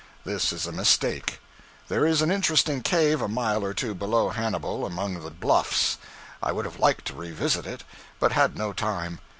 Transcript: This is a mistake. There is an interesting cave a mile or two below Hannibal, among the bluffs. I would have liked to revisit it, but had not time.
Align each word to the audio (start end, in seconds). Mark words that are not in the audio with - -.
This 0.25 0.51
is 0.51 0.65
a 0.65 0.71
mistake. 0.71 1.39
There 1.87 2.07
is 2.07 2.23
an 2.23 2.31
interesting 2.31 2.81
cave 2.81 3.21
a 3.21 3.27
mile 3.27 3.63
or 3.63 3.71
two 3.71 3.93
below 3.93 4.29
Hannibal, 4.29 4.83
among 4.83 5.19
the 5.19 5.29
bluffs. 5.29 5.99
I 6.41 6.51
would 6.51 6.65
have 6.65 6.79
liked 6.79 7.05
to 7.05 7.13
revisit 7.13 7.67
it, 7.67 7.83
but 8.19 8.31
had 8.31 8.57
not 8.57 8.77
time. 8.77 9.19